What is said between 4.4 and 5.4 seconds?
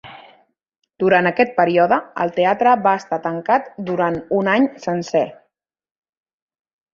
any sencer.